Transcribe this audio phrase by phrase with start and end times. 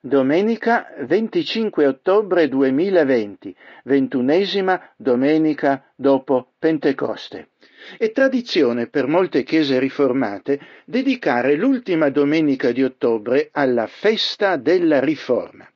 [0.00, 7.48] domenica 25 ottobre 2020, ventunesima domenica dopo Pentecoste.
[7.96, 15.68] È tradizione per molte chiese riformate dedicare l'ultima domenica di ottobre alla festa della Riforma.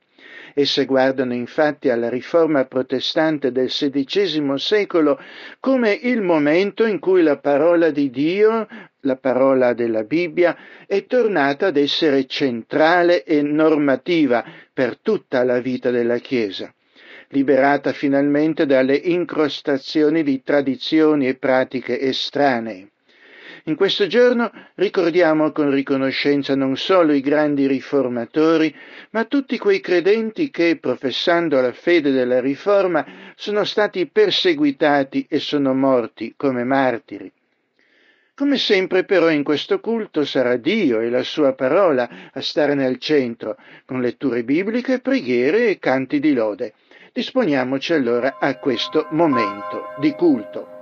[0.53, 5.19] Esse guardano infatti alla riforma protestante del XVI secolo
[5.59, 8.67] come il momento in cui la parola di Dio,
[9.03, 14.43] la parola della Bibbia, è tornata ad essere centrale e normativa
[14.73, 16.73] per tutta la vita della Chiesa
[17.33, 22.89] liberata finalmente dalle incrostazioni di tradizioni e pratiche estranee.
[23.65, 28.73] In questo giorno ricordiamo con riconoscenza non solo i grandi riformatori,
[29.11, 35.73] ma tutti quei credenti che, professando la fede della riforma, sono stati perseguitati e sono
[35.73, 37.31] morti come martiri.
[38.35, 42.97] Come sempre però in questo culto sarà Dio e la sua parola a stare nel
[42.97, 46.73] centro, con letture bibliche, preghiere e canti di lode.
[47.11, 50.72] Disponiamoci allora a questo momento di culto.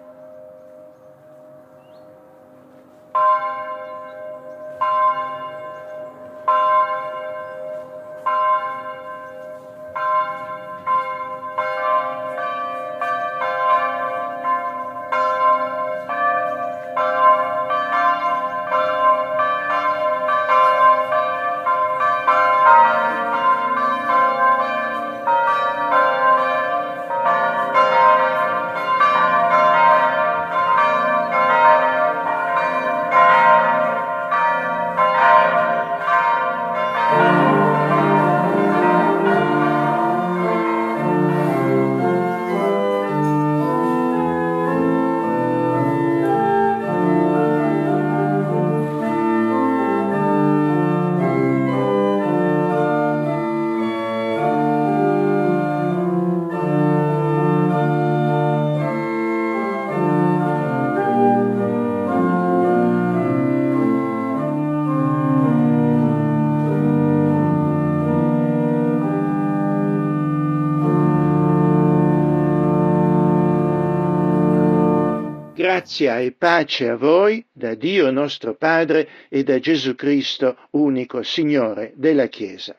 [75.81, 81.93] Grazia e pace a voi da Dio nostro Padre e da Gesù Cristo, unico Signore
[81.95, 82.75] della Chiesa.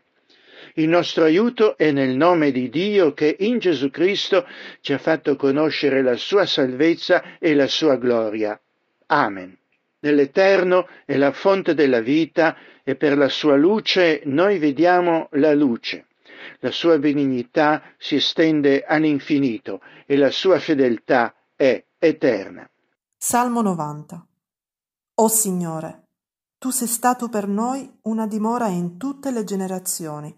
[0.75, 4.47] Il nostro aiuto è nel nome di Dio che in Gesù Cristo
[4.81, 8.59] ci ha fatto conoscere la sua salvezza e la sua gloria.
[9.07, 9.53] Amen.
[9.99, 16.07] Nell'Eterno è la fonte della vita e per la sua luce noi vediamo la luce.
[16.61, 22.65] La sua benignità si estende all'infinito e la sua fedeltà è eterna.
[23.25, 24.27] Salmo 90
[25.15, 26.09] O Signore,
[26.59, 30.37] tu sei stato per noi una dimora in tutte le generazioni.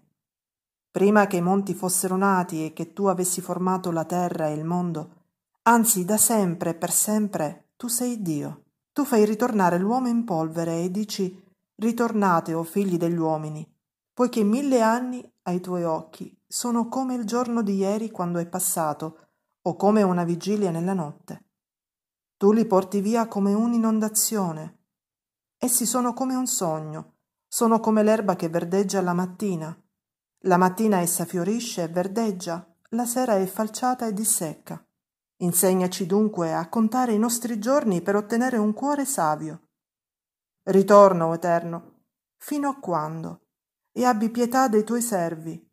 [0.91, 4.65] Prima che i monti fossero nati e che tu avessi formato la terra e il
[4.65, 5.13] mondo,
[5.63, 8.65] anzi da sempre e per sempre tu sei Dio.
[8.93, 11.43] Tu fai ritornare l'uomo in polvere e dici
[11.77, 13.67] ritornate, o figli degli uomini,
[14.13, 19.29] poiché mille anni ai tuoi occhi sono come il giorno di ieri quando è passato,
[19.63, 21.44] o come una vigilia nella notte.
[22.37, 24.79] Tu li porti via come un'inondazione.
[25.57, 27.13] Essi sono come un sogno,
[27.47, 29.75] sono come l'erba che verdeggia la mattina.
[30.39, 34.85] La mattina essa fiorisce e verdeggia, la sera è falciata e dissecca.
[35.37, 39.69] Insegnaci dunque a contare i nostri giorni per ottenere un cuore savio.
[40.63, 42.03] Ritorno, o Eterno,
[42.37, 43.47] fino a quando?
[43.91, 45.64] E abbi pietà dei tuoi servi.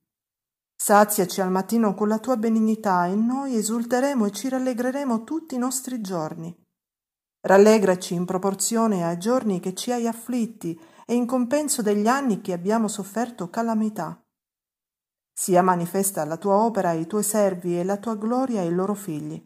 [0.84, 5.58] Saziaci al mattino con la tua benignità e noi esulteremo e ci rallegreremo tutti i
[5.58, 6.52] nostri giorni.
[7.42, 10.76] Rallegraci in proporzione ai giorni che ci hai afflitti
[11.06, 14.26] e in compenso degli anni che abbiamo sofferto calamità.
[15.32, 19.40] Sia manifesta la tua opera ai tuoi servi e la tua gloria ai loro figli.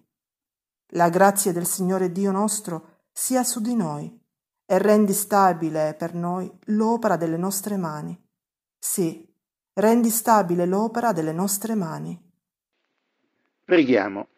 [0.93, 4.11] La grazia del Signore Dio nostro sia su di noi
[4.65, 8.19] e rendi stabile per noi l'opera delle nostre mani.
[8.79, 9.26] Sì,
[9.79, 12.19] rendi stabile l'opera delle nostre mani.
[13.65, 14.28] Preghiamo,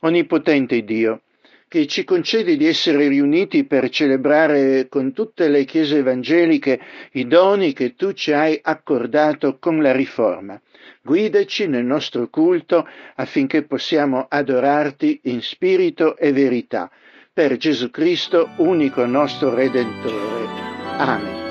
[0.00, 1.22] Onnipotente Dio,
[1.68, 6.80] che ci concedi di essere riuniti per celebrare con tutte le chiese evangeliche
[7.12, 10.60] i doni che tu ci hai accordato con la riforma.
[11.02, 12.86] Guidaci nel nostro culto
[13.16, 16.90] affinché possiamo adorarti in spirito e verità.
[17.32, 20.46] Per Gesù Cristo, unico nostro Redentore.
[20.96, 21.47] Amen.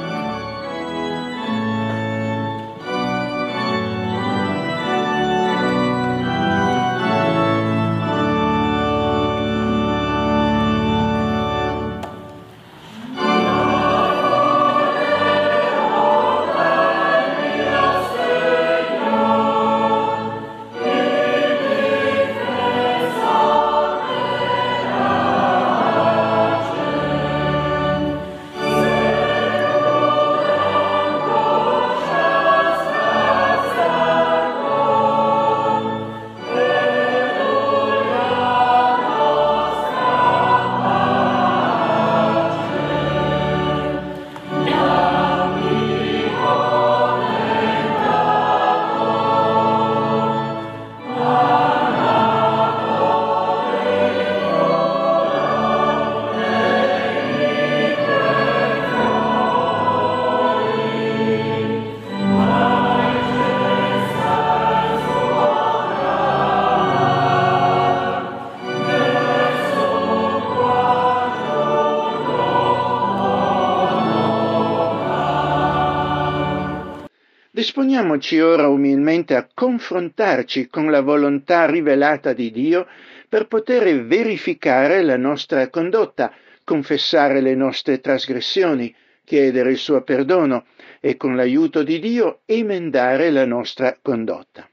[77.97, 82.85] Disponiamoci ora umilmente a confrontarci con la volontà rivelata di Dio
[83.27, 86.31] per poter verificare la nostra condotta,
[86.63, 90.67] confessare le nostre trasgressioni, chiedere il suo perdono
[90.99, 94.69] e con l'aiuto di Dio emendare la nostra condotta.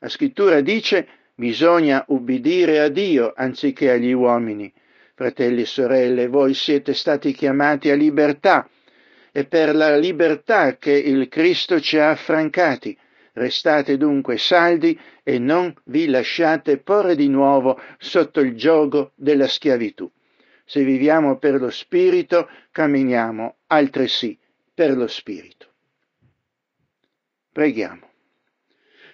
[0.00, 4.70] La scrittura dice bisogna ubbidire a Dio anziché agli uomini.
[5.14, 8.68] Fratelli e sorelle, voi siete stati chiamati a libertà,
[9.36, 12.96] è per la libertà che il Cristo ci ha affrancati.
[13.34, 20.10] Restate dunque saldi e non vi lasciate porre di nuovo sotto il gioco della schiavitù.
[20.64, 24.38] Se viviamo per lo Spirito, camminiamo altresì
[24.72, 25.66] per lo Spirito.
[27.52, 28.08] Preghiamo.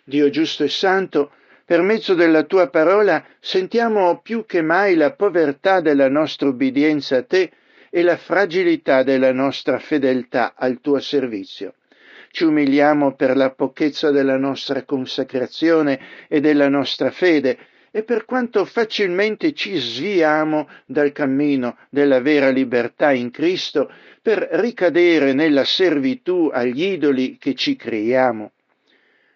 [0.04, 1.32] Dio giusto e santo,
[1.64, 7.24] per mezzo della tua parola sentiamo più che mai la povertà della nostra obbedienza a
[7.24, 7.50] te
[7.94, 11.74] e la fragilità della nostra fedeltà al tuo servizio.
[12.30, 17.58] Ci umiliamo per la pochezza della nostra consacrazione e della nostra fede
[17.90, 23.92] e per quanto facilmente ci sviamo dal cammino della vera libertà in Cristo
[24.22, 28.52] per ricadere nella servitù agli idoli che ci creiamo.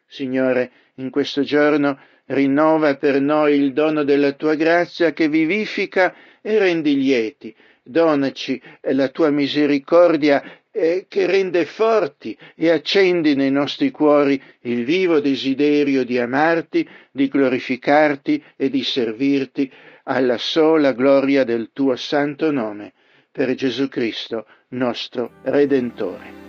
[0.06, 1.98] Signore, in questo giorno
[2.28, 7.54] rinnova per noi il dono della tua grazia che vivifica e rendi lieti
[7.86, 8.60] donaci
[8.92, 10.42] la tua misericordia
[10.72, 17.28] eh, che rende forti e accendi nei nostri cuori il vivo desiderio di amarti, di
[17.28, 19.72] glorificarti e di servirti
[20.04, 22.92] alla sola gloria del tuo santo nome,
[23.32, 26.45] per Gesù Cristo, nostro Redentore.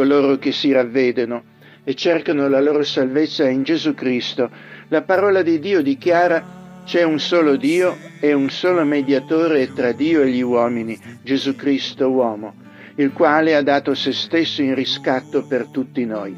[0.00, 1.42] Coloro che si ravvedono
[1.84, 4.48] e cercano la loro salvezza in Gesù Cristo.
[4.88, 10.22] La parola di Dio dichiara c'è un solo Dio e un solo mediatore tra Dio
[10.22, 12.54] e gli uomini, Gesù Cristo uomo,
[12.94, 16.34] il quale ha dato se stesso in riscatto per tutti noi.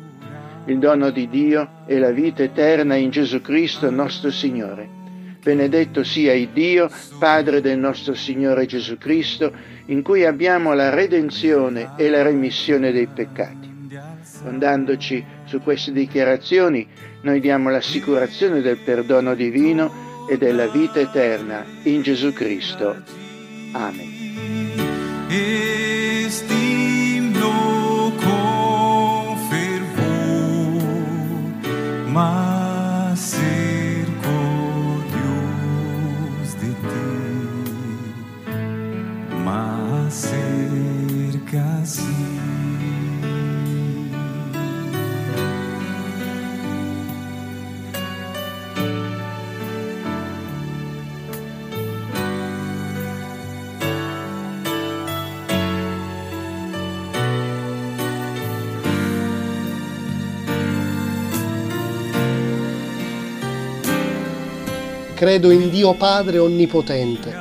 [0.67, 5.02] Il dono di Dio è la vita eterna in Gesù Cristo nostro Signore.
[5.43, 9.53] Benedetto sia il Dio, Padre del nostro Signore Gesù Cristo,
[9.87, 13.71] in cui abbiamo la redenzione e la remissione dei peccati.
[14.21, 16.87] Fondandoci su queste dichiarazioni,
[17.23, 23.03] noi diamo l'assicurazione del perdono divino e della vita eterna in Gesù Cristo.
[23.73, 24.21] Amen.
[65.23, 67.33] Credo in Dio Padre Onnipotente,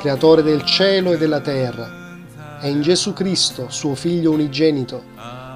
[0.00, 2.18] Creatore del cielo e della terra,
[2.60, 5.04] e in Gesù Cristo, suo Figlio unigenito,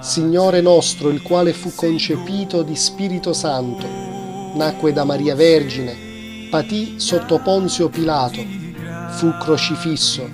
[0.01, 3.85] Signore nostro, il quale fu concepito di Spirito Santo,
[4.55, 8.39] nacque da Maria Vergine, patì sotto Ponzio Pilato,
[9.17, 10.25] fu crocifisso,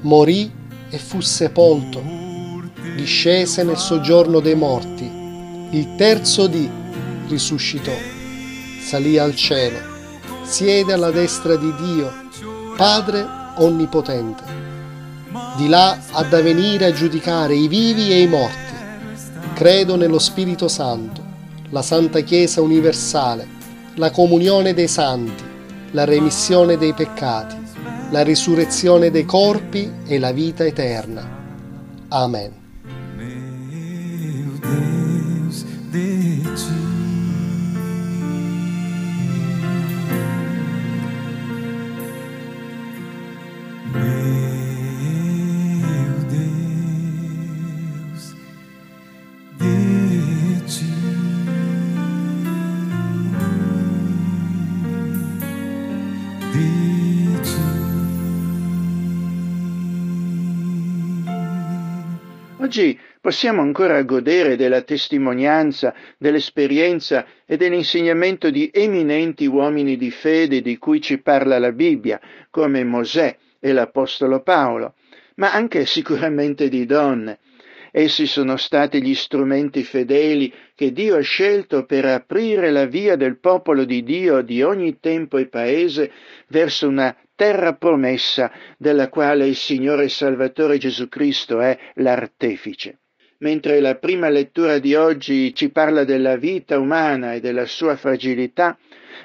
[0.00, 0.50] morì
[0.90, 2.02] e fu sepolto,
[2.96, 5.08] discese nel soggiorno dei morti,
[5.70, 6.68] il terzo dì
[7.28, 7.94] risuscitò,
[8.80, 9.91] salì al cielo
[10.42, 12.12] siede alla destra di Dio,
[12.76, 14.42] Padre Onnipotente.
[15.56, 18.60] Di là ha da venire a giudicare i vivi e i morti.
[19.54, 21.22] Credo nello Spirito Santo,
[21.70, 23.46] la Santa Chiesa universale,
[23.94, 25.44] la comunione dei santi,
[25.92, 27.56] la remissione dei peccati,
[28.10, 31.40] la risurrezione dei corpi e la vita eterna.
[32.08, 32.60] Amen.
[63.22, 71.00] Possiamo ancora godere della testimonianza, dell'esperienza e dell'insegnamento di eminenti uomini di fede di cui
[71.00, 74.94] ci parla la Bibbia, come Mosè e l'Apostolo Paolo,
[75.36, 77.38] ma anche sicuramente di donne.
[77.92, 83.38] Essi sono stati gli strumenti fedeli che Dio ha scelto per aprire la via del
[83.38, 86.10] popolo di Dio di ogni tempo e paese
[86.48, 93.01] verso una terra promessa della quale il Signore Salvatore Gesù Cristo è l'artefice.
[93.42, 98.78] Mentre la prima lettura di oggi ci parla della vita umana e della sua fragilità,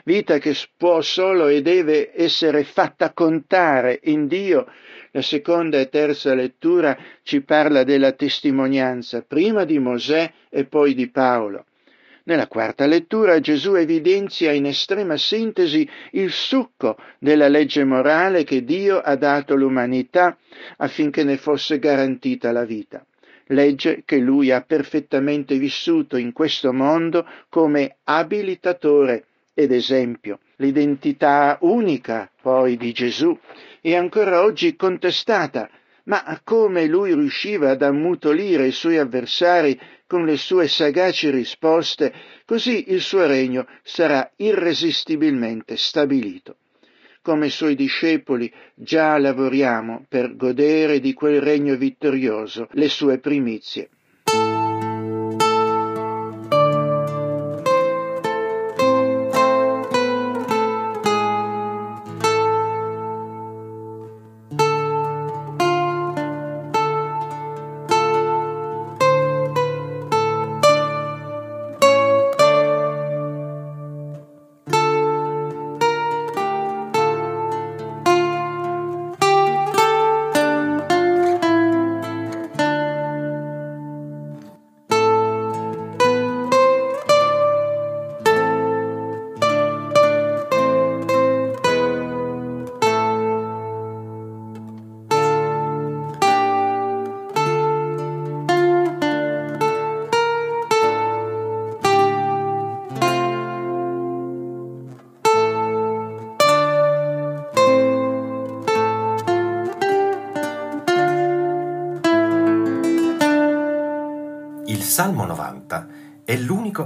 [0.06, 4.66] vita che può solo e deve essere fatta contare in Dio,
[5.12, 11.10] la seconda e terza lettura ci parla della testimonianza, prima di Mosè e poi di
[11.12, 11.66] Paolo.
[12.24, 19.00] Nella quarta lettura Gesù evidenzia in estrema sintesi il succo della legge morale che Dio
[19.00, 20.36] ha dato all'umanità
[20.78, 23.06] affinché ne fosse garantita la vita.
[23.48, 30.40] Legge che lui ha perfettamente vissuto in questo mondo come abilitatore ed esempio.
[30.58, 33.38] L'identità unica poi di Gesù
[33.82, 35.70] è ancora oggi contestata,
[36.04, 42.14] ma come lui riusciva ad ammutolire i suoi avversari con le sue sagaci risposte,
[42.46, 46.58] così il suo regno sarà irresistibilmente stabilito.
[47.28, 53.90] Come suoi discepoli già lavoriamo per godere di quel regno vittorioso, le sue primizie.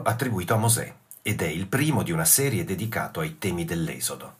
[0.03, 4.37] Attribuito a Mosè ed è il primo di una serie dedicato ai temi dell'Esodo.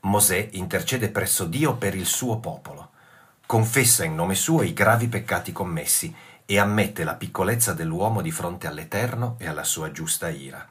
[0.00, 2.90] Mosè intercede presso Dio per il suo popolo,
[3.46, 8.66] confessa in nome suo i gravi peccati commessi e ammette la piccolezza dell'uomo di fronte
[8.66, 10.66] all'Eterno e alla sua giusta ira.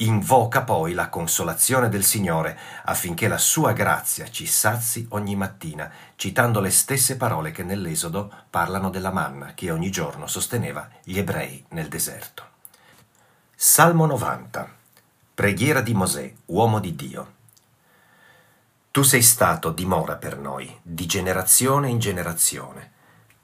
[0.00, 6.60] Invoca poi la consolazione del Signore affinché la sua grazia ci sazi ogni mattina, citando
[6.60, 11.88] le stesse parole che nell'Esodo parlano della manna che ogni giorno sosteneva gli ebrei nel
[11.88, 12.55] deserto.
[13.58, 14.68] Salmo 90.
[15.32, 17.32] Preghiera di Mosè, uomo di Dio.
[18.90, 22.90] Tu sei stato dimora per noi, di generazione in generazione.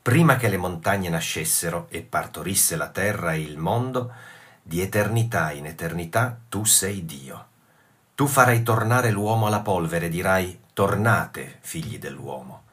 [0.03, 4.13] Prima che le montagne nascessero e partorisse la terra e il mondo,
[4.63, 7.47] di eternità in eternità tu sei Dio.
[8.15, 12.65] Tu farai tornare l'uomo alla polvere, dirai, tornate, figli dell'uomo,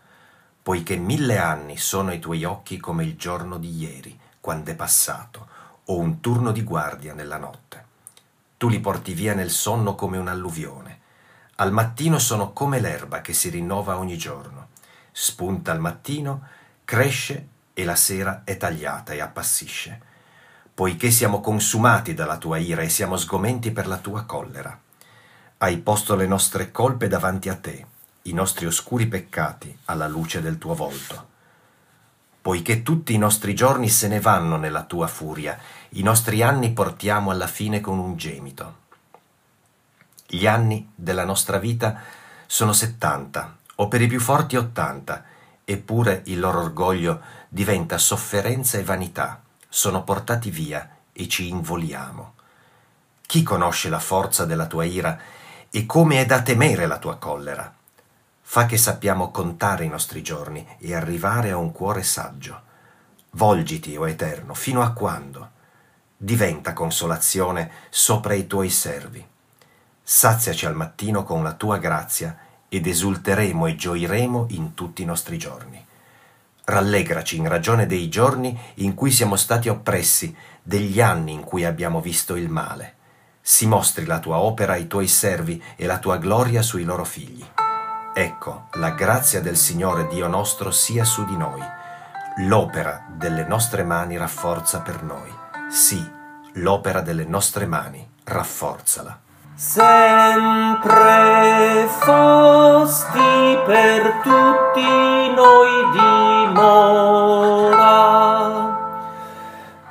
[0.62, 5.48] poiché mille anni sono i tuoi occhi come il giorno di ieri, quando è passato,
[5.90, 7.86] o un turno di guardia nella notte.
[8.58, 11.00] Tu li porti via nel sonno come un'alluvione.
[11.56, 14.70] Al mattino sono come l'erba che si rinnova ogni giorno.
[15.12, 16.48] Spunta al mattino,
[16.84, 20.08] cresce e la sera è tagliata e appassisce
[20.80, 24.80] poiché siamo consumati dalla tua ira e siamo sgomenti per la tua collera.
[25.58, 27.86] Hai posto le nostre colpe davanti a te,
[28.22, 31.28] i nostri oscuri peccati alla luce del tuo volto.
[32.42, 35.60] Poiché tutti i nostri giorni se ne vanno nella tua furia,
[35.94, 38.76] i nostri anni portiamo alla fine con un gemito.
[40.28, 42.02] Gli anni della nostra vita
[42.46, 45.24] sono settanta, o per i più forti ottanta,
[45.66, 52.34] eppure il loro orgoglio diventa sofferenza e vanità sono portati via e ci involiamo.
[53.22, 55.20] Chi conosce la forza della tua ira
[55.70, 57.72] e come è da temere la tua collera?
[58.42, 62.62] Fa che sappiamo contare i nostri giorni e arrivare a un cuore saggio.
[63.32, 65.58] Volgiti, o Eterno, fino a quando?
[66.22, 69.26] Diventa consolazione sopra i tuoi servi.
[70.04, 75.38] Saziaci al mattino con la tua grazia ed esulteremo e gioiremo in tutti i nostri
[75.38, 75.82] giorni.
[76.66, 82.02] Rallegraci in ragione dei giorni in cui siamo stati oppressi, degli anni in cui abbiamo
[82.02, 82.96] visto il male.
[83.40, 87.46] Si mostri la tua opera ai tuoi servi e la tua gloria sui loro figli.
[88.14, 91.62] Ecco, la grazia del Signore Dio nostro sia su di noi.
[92.40, 95.39] L'opera delle nostre mani rafforza per noi.
[95.70, 96.04] Sì,
[96.54, 99.20] l'opera delle nostre mani rafforzala.
[99.56, 100.98] Sempre
[101.88, 106.80] fosti per tutti noi dimora,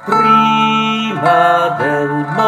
[0.04, 2.47] prima del mondo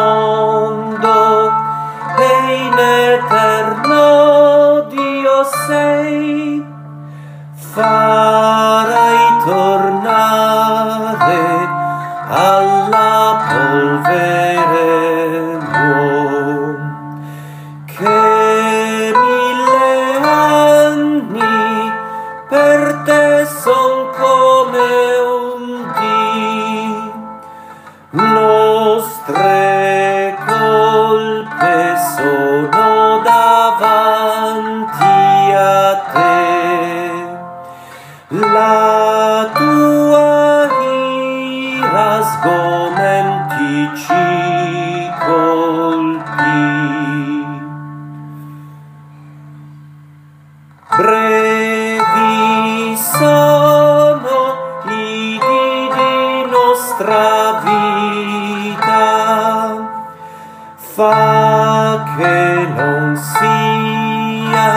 [62.17, 64.69] che non sia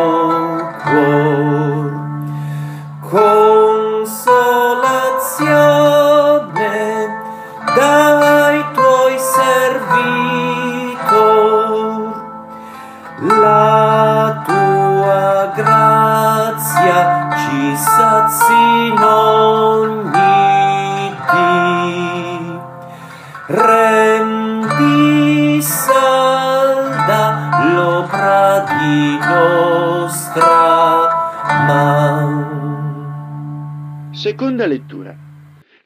[34.21, 35.17] Seconda lettura.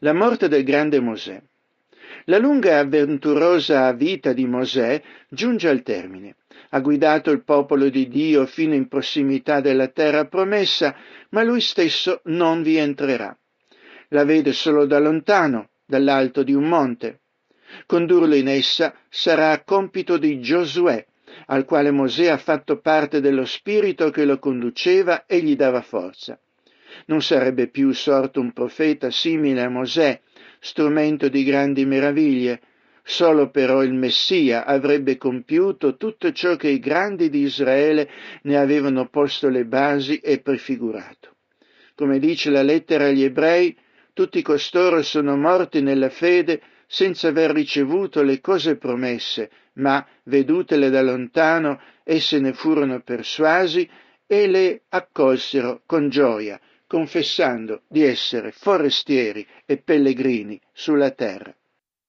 [0.01, 1.41] La morte del grande Mosè.
[2.25, 6.35] La lunga e avventurosa vita di Mosè giunge al termine.
[6.71, 10.97] Ha guidato il popolo di Dio fino in prossimità della terra promessa,
[11.29, 13.39] ma lui stesso non vi entrerà.
[14.09, 17.21] La vede solo da lontano, dall'alto di un monte.
[17.87, 21.07] Condurlo in essa sarà compito di Giosuè,
[21.47, 26.37] al quale Mosè ha fatto parte dello spirito che lo conduceva e gli dava forza.
[27.07, 30.21] Non sarebbe più sorto un profeta simile a Mosè,
[30.59, 32.61] strumento di grandi meraviglie,
[33.03, 38.09] solo però il Messia avrebbe compiuto tutto ciò che i grandi di Israele
[38.43, 41.37] ne avevano posto le basi e prefigurato.
[41.95, 43.77] Come dice la lettera agli ebrei,
[44.15, 51.03] tutti costoro sono morti nella fede senza aver ricevuto le cose promesse, ma, vedutele da
[51.03, 53.89] lontano, esse ne furono persuasi
[54.27, 61.55] e le accolsero con gioia, confessando di essere forestieri e pellegrini sulla terra.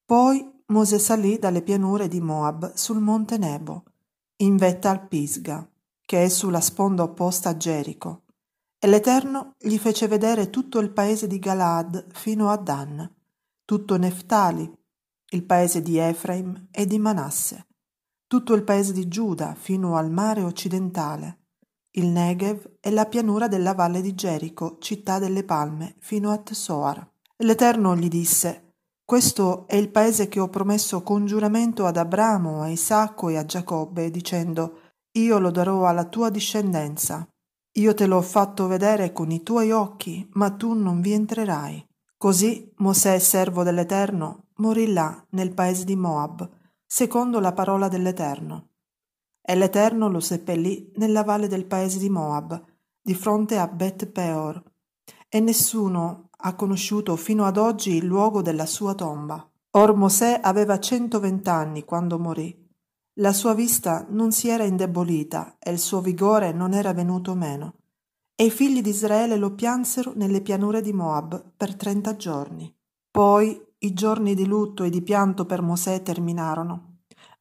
[0.04, 3.84] Poi Mosè salì dalle pianure di Moab sul monte Nebo,
[4.38, 5.68] in vetta al Pisga,
[6.04, 8.22] che è sulla sponda opposta a Gerico,
[8.78, 13.08] e l'Eterno gli fece vedere tutto il paese di Galaad fino a Dan,
[13.64, 14.70] tutto Neftali,
[15.30, 17.66] il paese di Efraim e di Manasse,
[18.26, 21.45] tutto il paese di Giuda fino al mare occidentale,
[21.96, 27.06] il Negev e la pianura della valle di Gerico, città delle palme, fino a Tsoar.
[27.38, 28.72] L'Eterno gli disse,
[29.04, 33.44] questo è il paese che ho promesso con giuramento ad Abramo, a Isacco e a
[33.44, 34.80] Giacobbe, dicendo,
[35.12, 37.26] io lo darò alla tua discendenza.
[37.78, 41.86] Io te l'ho fatto vedere con i tuoi occhi, ma tu non vi entrerai.
[42.18, 46.48] Così Mosè, servo dell'Eterno, morì là nel paese di Moab,
[46.84, 48.70] secondo la parola dell'Eterno.
[49.48, 52.60] E l'Eterno lo seppellì nella valle del paese di Moab,
[53.00, 54.60] di fronte a Bet Peor,
[55.28, 59.48] e nessuno ha conosciuto fino ad oggi il luogo della sua tomba.
[59.70, 62.68] Or Mosè aveva centovent'anni quando morì.
[63.20, 67.74] La sua vista non si era indebolita e il suo vigore non era venuto meno.
[68.34, 72.74] E i figli di Israele lo piansero nelle pianure di Moab per trenta giorni.
[73.12, 76.95] Poi i giorni di lutto e di pianto per Mosè terminarono.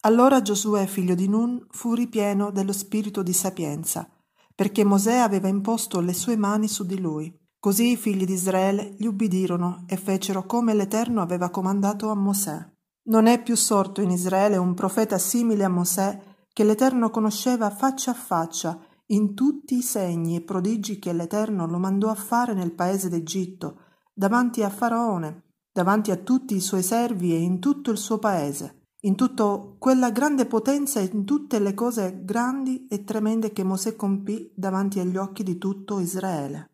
[0.05, 4.07] Allora Giosuè, figlio di Nun, fu ripieno dello spirito di sapienza,
[4.53, 7.35] perché Mosè aveva imposto le sue mani su di lui.
[7.59, 12.71] Così i figli di Israele gli ubbidirono e fecero come l'Eterno aveva comandato a Mosè.
[13.05, 16.21] Non è più sorto in Israele un profeta simile a Mosè
[16.53, 21.79] che l'Eterno conosceva faccia a faccia in tutti i segni e prodigi che l'Eterno lo
[21.79, 23.79] mandò a fare nel paese d'Egitto,
[24.13, 28.84] davanti a Faraone, davanti a tutti i suoi servi e in tutto il suo paese,
[29.05, 33.95] in tutta quella grande potenza e in tutte le cose grandi e tremende che Mosè
[33.95, 36.69] compì davanti agli occhi di tutto Israele.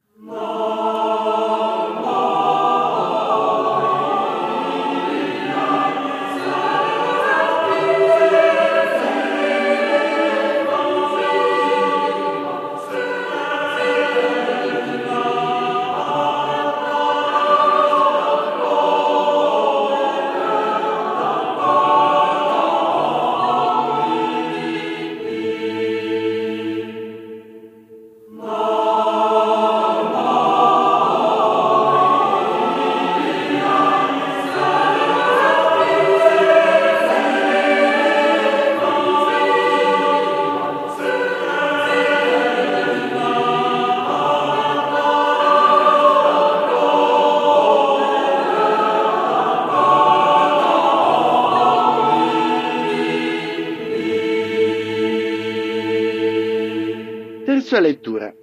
[57.71, 58.35] Terza lettura.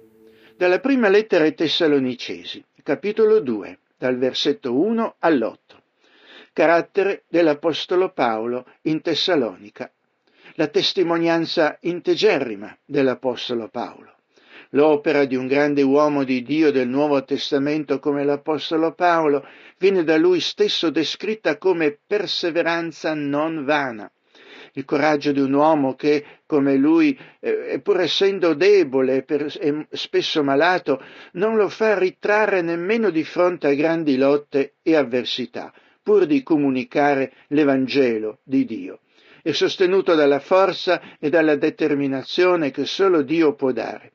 [0.57, 5.57] Dalla prima lettera ai Tessalonicesi, capitolo 2, dal versetto 1 all'8.
[6.51, 9.91] Carattere dell'Apostolo Paolo in Tessalonica.
[10.55, 14.15] La testimonianza integerrima dell'Apostolo Paolo.
[14.69, 19.45] L'opera di un grande uomo di Dio del Nuovo Testamento come l'Apostolo Paolo
[19.77, 24.11] viene da lui stesso descritta come perseveranza non vana
[24.73, 31.01] il coraggio di un uomo che, come lui, eh, pur essendo debole e spesso malato,
[31.33, 37.33] non lo fa ritrarre nemmeno di fronte a grandi lotte e avversità, pur di comunicare
[37.47, 38.99] l'Evangelo di Dio.
[39.41, 44.13] È sostenuto dalla forza e dalla determinazione che solo Dio può dare.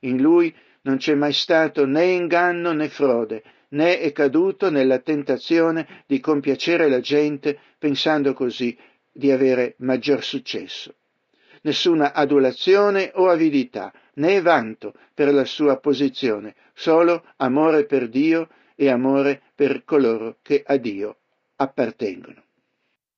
[0.00, 6.04] In lui non c'è mai stato né inganno né frode, né è caduto nella tentazione
[6.06, 8.76] di compiacere la gente pensando così
[9.18, 10.94] di avere maggior successo.
[11.62, 18.88] Nessuna adulazione o avidità, né vanto per la sua posizione, solo amore per Dio e
[18.88, 21.16] amore per coloro che a Dio
[21.56, 22.44] appartengono.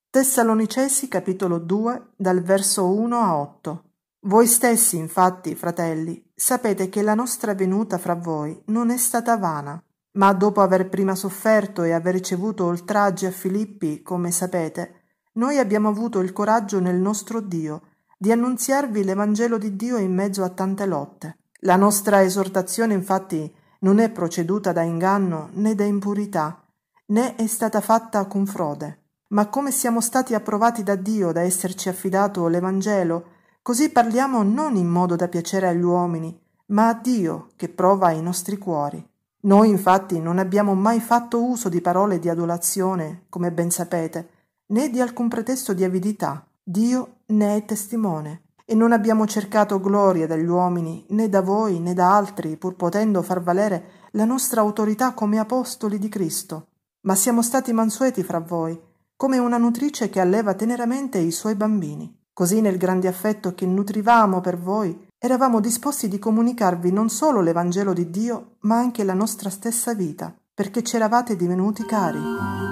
[0.09, 3.83] Tessalonicesi capitolo 2 dal verso 1 a 8
[4.21, 9.79] Voi stessi, infatti, fratelli, sapete che la nostra venuta fra voi non è stata vana,
[10.13, 15.00] ma dopo aver prima sofferto e aver ricevuto oltraggi a Filippi, come sapete,
[15.33, 17.83] noi abbiamo avuto il coraggio nel nostro Dio
[18.17, 21.37] di annunziarvi l'Evangelo di Dio in mezzo a tante lotte.
[21.61, 26.63] La nostra esortazione infatti non è proceduta da inganno né da impurità,
[27.07, 28.99] né è stata fatta con frode.
[29.29, 33.25] Ma come siamo stati approvati da Dio da esserci affidato l'Evangelo,
[33.61, 38.21] così parliamo non in modo da piacere agli uomini, ma a Dio che prova i
[38.21, 39.03] nostri cuori.
[39.43, 44.40] Noi infatti non abbiamo mai fatto uso di parole di adulazione, come ben sapete,
[44.71, 46.45] né di alcun pretesto di avidità.
[46.63, 48.43] Dio ne è testimone.
[48.65, 53.21] E non abbiamo cercato gloria dagli uomini, né da voi né da altri, pur potendo
[53.21, 56.67] far valere la nostra autorità come apostoli di Cristo.
[57.01, 58.79] Ma siamo stati mansueti fra voi,
[59.17, 62.17] come una nutrice che alleva teneramente i suoi bambini.
[62.31, 67.91] Così nel grande affetto che nutrivamo per voi, eravamo disposti di comunicarvi non solo l'Evangelo
[67.91, 72.70] di Dio, ma anche la nostra stessa vita, perché ci eravate divenuti cari.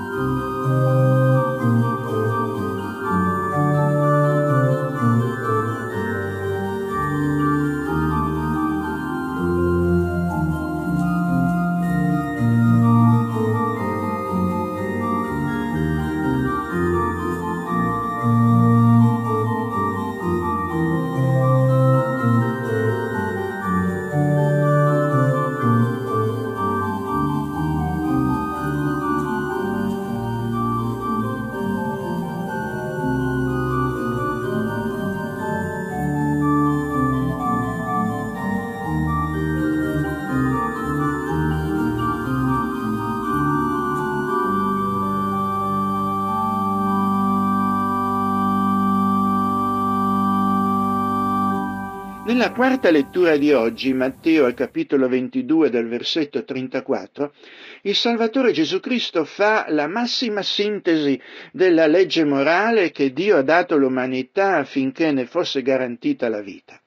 [52.60, 57.32] Quarta lettura di oggi, Matteo al capitolo 22 del versetto 34,
[57.84, 61.18] il Salvatore Gesù Cristo fa la massima sintesi
[61.54, 66.78] della legge morale che Dio ha dato all'umanità affinché ne fosse garantita la vita.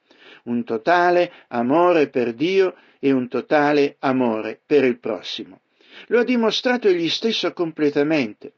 [0.43, 5.61] Un totale amore per Dio e un totale amore per il prossimo.
[6.09, 8.53] Lo ha dimostrato egli stesso completamente.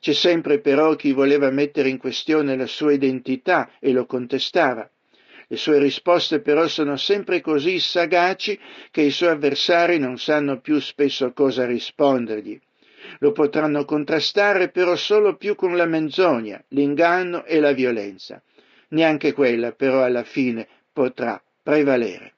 [0.00, 4.86] C'è sempre però chi voleva mettere in questione la sua identità e lo contestava.
[5.50, 10.78] Le sue risposte però sono sempre così sagaci che i suoi avversari non sanno più
[10.78, 12.60] spesso cosa rispondergli.
[13.20, 18.42] Lo potranno contrastare però solo più con la menzogna, l'inganno e la violenza.
[18.88, 22.34] Neanche quella però alla fine potrà prevalere.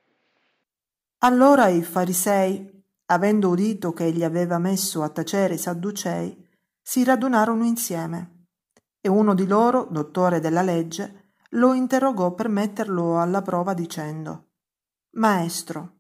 [1.19, 2.65] Allora i farisei,
[3.07, 6.47] avendo udito che egli aveva messo a tacere i sadducei,
[6.81, 8.47] si radunarono insieme.
[9.01, 11.20] E uno di loro, dottore della legge,
[11.55, 14.49] lo interrogò per metterlo alla prova dicendo
[15.13, 15.99] Maestro,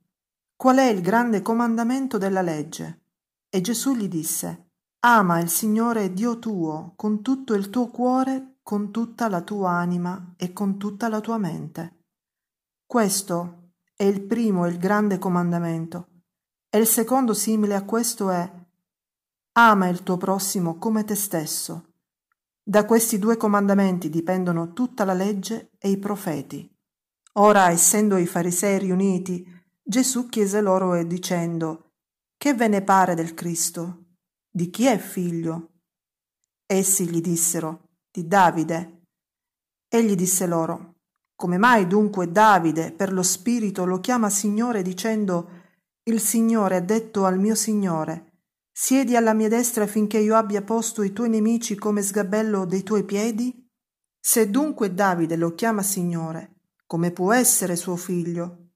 [0.55, 3.01] qual è il grande comandamento della legge?
[3.49, 8.93] E Gesù gli disse Ama il Signore Dio tuo con tutto il tuo cuore, con
[8.93, 12.05] tutta la tua anima e con tutta la tua mente.
[12.87, 16.07] Questo è il primo e il grande comandamento.
[16.69, 18.53] E il secondo simile a questo è
[19.53, 21.90] Ama il tuo prossimo come te stesso.
[22.63, 26.71] Da questi due comandamenti dipendono tutta la legge e i profeti.
[27.35, 29.47] Ora, essendo i farisei riuniti,
[29.83, 31.93] Gesù chiese loro e dicendo,
[32.37, 34.05] Che ve ne pare del Cristo?
[34.51, 35.71] Di chi è figlio?
[36.67, 39.05] Essi gli dissero, Di Davide.
[39.89, 40.97] Egli disse loro,
[41.35, 45.49] Come mai dunque Davide per lo Spirito lo chiama Signore dicendo,
[46.05, 48.30] Il Signore ha detto al mio Signore,
[48.83, 53.05] Siedi alla mia destra finché io abbia posto i tuoi nemici come sgabello dei tuoi
[53.05, 53.69] piedi?
[54.19, 56.55] Se dunque Davide lo chiama Signore,
[56.87, 58.71] come può essere suo figlio?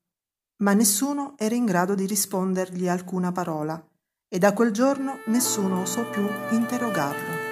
[0.56, 3.82] Ma nessuno era in grado di rispondergli alcuna parola,
[4.28, 7.43] e da quel giorno nessuno osò più interrogarlo.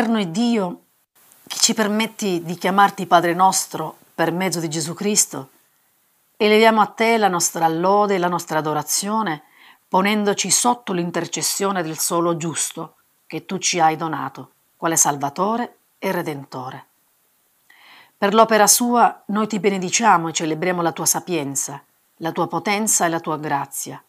[0.00, 0.84] Eterno è Dio
[1.46, 5.50] che ci permetti di chiamarti Padre nostro per mezzo di Gesù Cristo,
[6.38, 9.42] eleviamo a te la nostra lode e la nostra adorazione,
[9.86, 12.94] ponendoci sotto l'intercessione del solo giusto
[13.26, 16.86] che tu ci hai donato, quale Salvatore e Redentore.
[18.16, 21.84] Per l'opera sua noi ti benediciamo e celebriamo la tua sapienza,
[22.16, 24.02] la tua potenza e la tua grazia.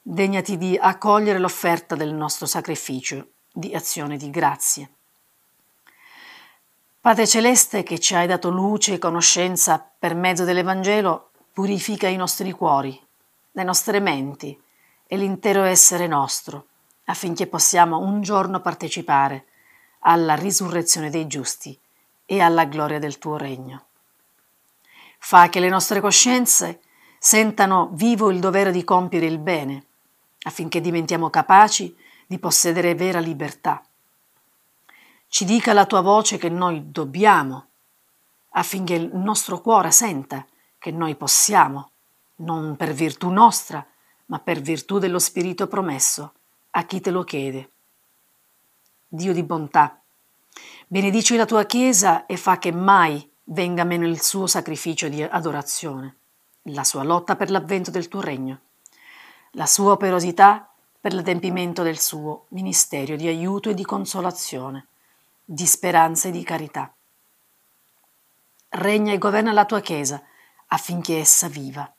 [0.00, 4.90] Degnati di accogliere l'offerta del nostro sacrificio di azione di grazie.
[7.00, 12.50] Padre Celeste che ci hai dato luce e conoscenza per mezzo dell'Evangelo, purifica i nostri
[12.50, 13.00] cuori,
[13.52, 14.60] le nostre menti
[15.06, 16.66] e l'intero essere nostro,
[17.04, 19.44] affinché possiamo un giorno partecipare
[20.00, 21.78] alla risurrezione dei giusti
[22.26, 23.84] e alla gloria del tuo regno.
[25.18, 26.80] Fa che le nostre coscienze
[27.18, 29.84] sentano vivo il dovere di compiere il bene,
[30.42, 33.82] affinché diventiamo capaci di possedere vera libertà.
[35.28, 37.66] Ci dica la tua voce che noi dobbiamo,
[38.50, 40.46] affinché il nostro cuore senta
[40.78, 41.90] che noi possiamo,
[42.36, 43.84] non per virtù nostra,
[44.26, 46.32] ma per virtù dello Spirito promesso
[46.70, 47.70] a chi te lo chiede.
[49.08, 50.00] Dio di bontà,
[50.86, 56.16] benedici la tua Chiesa e fa che mai venga meno il suo sacrificio di adorazione,
[56.62, 58.60] la sua lotta per l'avvento del tuo regno,
[59.52, 60.73] la sua operosità
[61.04, 64.86] per l'adempimento del suo ministero di aiuto e di consolazione,
[65.44, 66.90] di speranza e di carità.
[68.70, 70.22] regna e governa la tua Chiesa
[70.68, 71.92] affinché essa viva.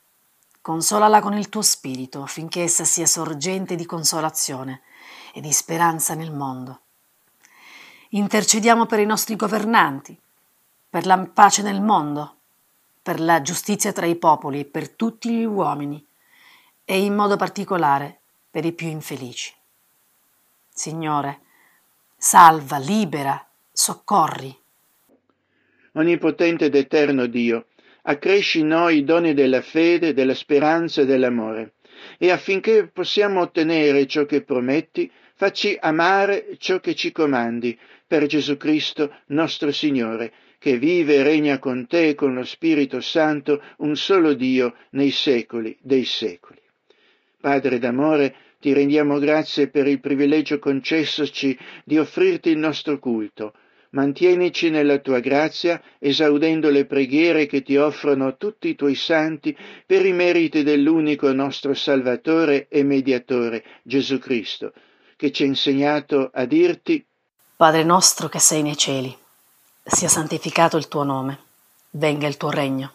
[0.59, 4.81] Consolala con il tuo spirito affinché essa sia sorgente di consolazione
[5.35, 6.79] e di speranza nel mondo.
[8.09, 10.19] Intercediamo per i nostri governanti,
[10.89, 12.37] per la pace nel mondo,
[13.03, 16.03] per la giustizia tra i popoli e per tutti gli uomini,
[16.83, 18.21] e in modo particolare
[18.55, 19.53] per i più infelici.
[20.69, 21.41] Signore,
[22.15, 24.57] salva, libera, soccorri.
[25.91, 27.65] Onnipotente ed eterno Dio,
[28.03, 31.73] accresci in noi i doni della fede, della speranza e dell'amore,
[32.17, 38.55] e affinché possiamo ottenere ciò che prometti, facci amare ciò che ci comandi, per Gesù
[38.55, 43.97] Cristo nostro Signore, che vive e regna con te e con lo Spirito Santo, un
[43.97, 46.63] solo Dio, nei secoli dei secoli.
[47.37, 53.54] Padre d'amore, ti rendiamo grazie per il privilegio concessoci di offrirti il nostro culto,
[53.91, 60.04] Mantienici nella tua grazia, esaudendo le preghiere che ti offrono tutti i tuoi santi per
[60.04, 64.73] i meriti dell'unico nostro Salvatore e Mediatore, Gesù Cristo,
[65.15, 67.06] che ci ha insegnato a dirti
[67.56, 69.15] Padre nostro che sei nei cieli,
[69.84, 71.38] sia santificato il tuo nome,
[71.91, 72.93] venga il tuo regno,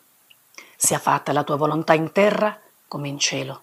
[0.77, 3.63] sia fatta la tua volontà in terra come in cielo.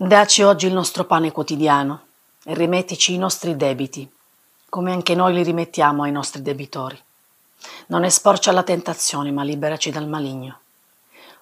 [0.00, 2.02] Daci oggi il nostro pane quotidiano
[2.44, 4.08] e rimettici i nostri debiti
[4.68, 6.96] come anche noi li rimettiamo ai nostri debitori.
[7.86, 10.60] Non esporci alla tentazione, ma liberaci dal maligno,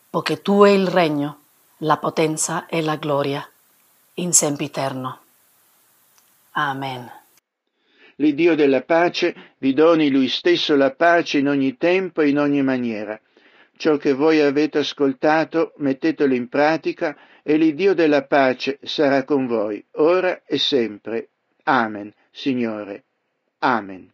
[0.09, 1.41] poiché tu è il regno,
[1.81, 3.47] la potenza e la gloria,
[4.15, 5.19] in sempiterno.
[6.53, 7.13] Amen.
[8.15, 12.63] L'Iddio della pace vi doni lui stesso la pace in ogni tempo e in ogni
[12.63, 13.21] maniera.
[13.77, 17.15] Ciò che voi avete ascoltato, mettetelo in pratica
[17.49, 21.29] e l'Iddio della pace sarà con voi, ora e sempre.
[21.63, 23.05] Amen, Signore.
[23.59, 24.13] Amen.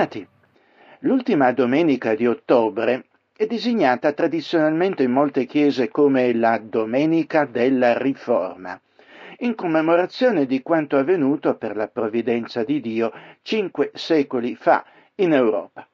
[0.00, 0.26] Bentornati.
[1.00, 3.04] L'ultima domenica di ottobre
[3.36, 8.80] è designata tradizionalmente in molte chiese come la Domenica della Riforma,
[9.40, 14.86] in commemorazione di quanto avvenuto per la provvidenza di Dio cinque secoli fa
[15.16, 15.86] in Europa.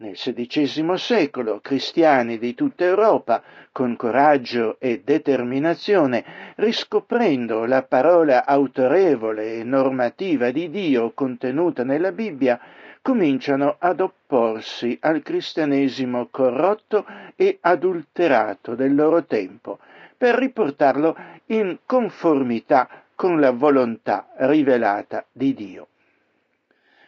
[0.00, 3.42] Nel XVI secolo cristiani di tutta Europa,
[3.72, 12.60] con coraggio e determinazione, riscoprendo la parola autorevole e normativa di Dio contenuta nella Bibbia,
[13.08, 17.06] cominciano ad opporsi al cristianesimo corrotto
[17.36, 19.78] e adulterato del loro tempo,
[20.14, 25.86] per riportarlo in conformità con la volontà rivelata di Dio.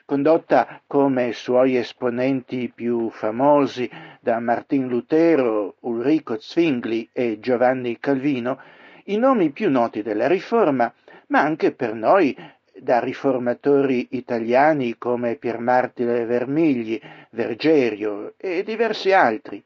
[0.06, 3.86] Condotta come suoi esponenti più famosi
[4.20, 8.58] da Martin Lutero, Ulrico Zwingli e Giovanni Calvino,
[9.04, 10.90] i nomi più noti della Riforma,
[11.26, 12.34] ma anche per noi
[12.80, 17.00] da riformatori italiani come Piermartire Vermigli,
[17.30, 19.62] Vergerio e diversi altri.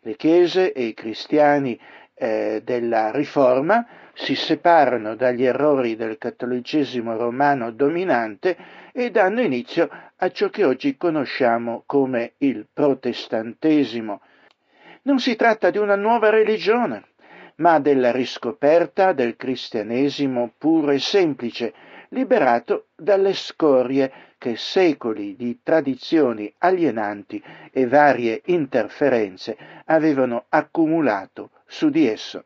[0.00, 1.78] Le chiese e i cristiani
[2.14, 8.56] eh, della Riforma si separano dagli errori del cattolicesimo romano dominante
[8.92, 14.20] e danno inizio a ciò che oggi conosciamo come il protestantesimo.
[15.02, 17.04] Non si tratta di una nuova religione,
[17.56, 21.74] ma della riscoperta del cristianesimo puro e semplice,
[22.14, 29.56] liberato dalle scorie che secoli di tradizioni alienanti e varie interferenze
[29.86, 32.44] avevano accumulato su di esso.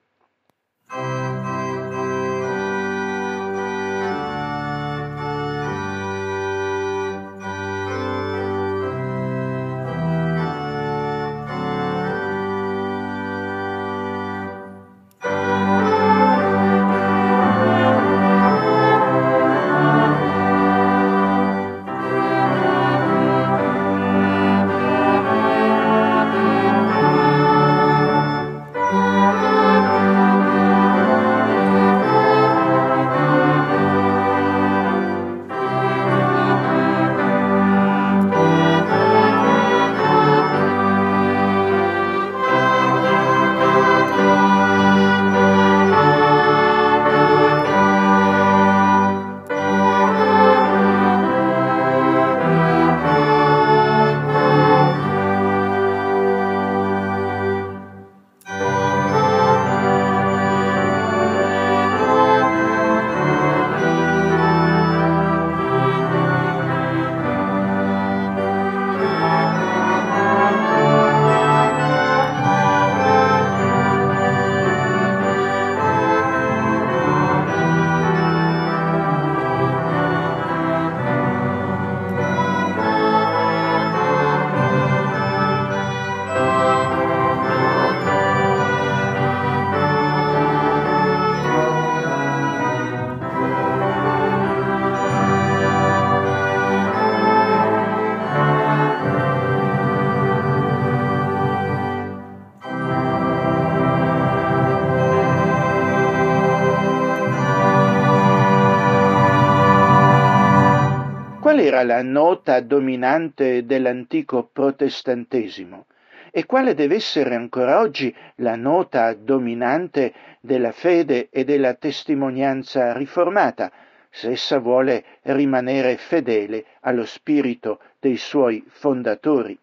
[111.79, 115.87] Era la nota dominante dell'antico protestantesimo
[116.31, 123.70] e quale deve essere ancora oggi la nota dominante della fede e della testimonianza riformata,
[124.11, 129.59] se essa vuole rimanere fedele allo spirito dei suoi fondatori.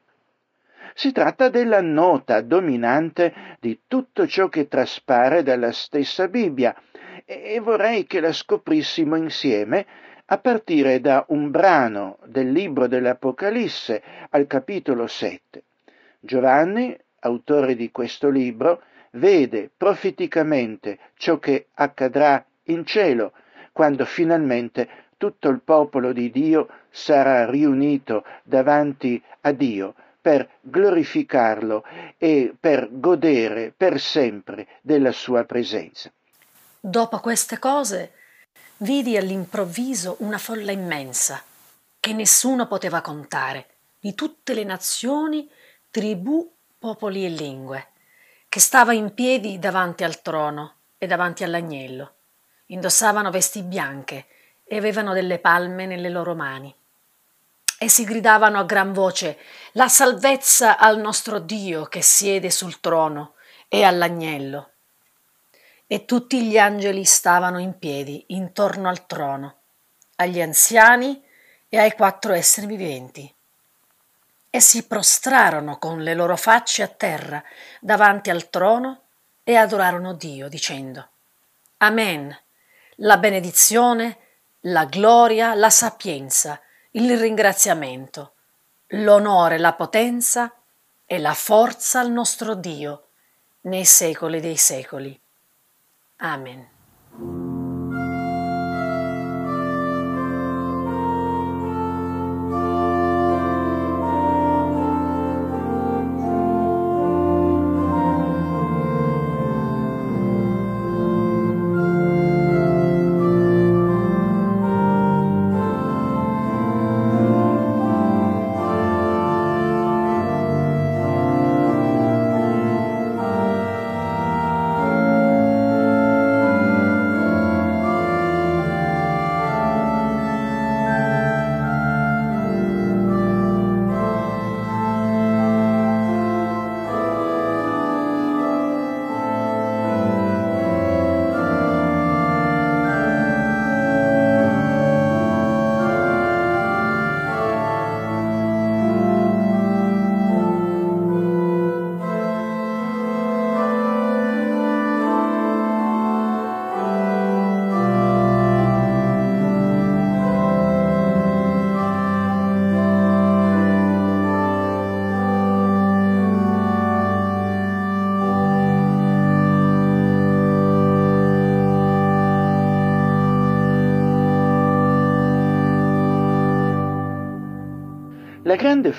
[0.93, 6.74] Si tratta della nota dominante di tutto ciò che traspare dalla stessa Bibbia
[7.26, 9.86] e vorrei che la scoprissimo insieme
[10.28, 14.01] a partire da un brano del libro dell'Apocalisse
[14.32, 15.63] al capitolo 7.
[16.19, 23.34] Giovanni, autore di questo libro, vede profeticamente ciò che accadrà in cielo
[23.71, 31.84] quando finalmente tutto il popolo di Dio sarà riunito davanti a Dio per glorificarlo
[32.17, 36.11] e per godere per sempre della sua presenza.
[36.80, 38.11] Dopo queste cose
[38.78, 41.41] vidi all'improvviso una folla immensa
[41.99, 43.67] che nessuno poteva contare,
[43.99, 45.49] di tutte le nazioni,
[45.89, 47.88] tribù, popoli e lingue,
[48.49, 52.13] che stava in piedi davanti al trono e davanti all'agnello.
[52.67, 54.28] Indossavano vesti bianche
[54.65, 56.73] e avevano delle palme nelle loro mani.
[57.78, 59.38] E si gridavano a gran voce
[59.73, 63.34] La salvezza al nostro Dio che siede sul trono
[63.67, 64.74] e all'agnello
[65.88, 69.57] e tutti gli angeli stavano in piedi intorno al trono,
[70.15, 71.21] agli anziani
[71.69, 73.33] e ai quattro esseri viventi.
[74.55, 77.43] e si prostrarono con le loro facce a terra
[77.81, 79.01] davanti al trono
[79.43, 81.09] e adorarono Dio dicendo
[81.79, 82.33] Amen.
[82.99, 84.17] La benedizione,
[84.61, 86.61] la gloria, la sapienza,
[86.91, 88.36] il ringraziamento,
[88.88, 90.53] l'onore, la potenza
[91.05, 93.07] e la forza al nostro Dio
[93.63, 95.19] nei secoli dei secoli.
[96.22, 96.68] Amen.